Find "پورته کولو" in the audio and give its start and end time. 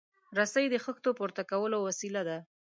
1.17-1.77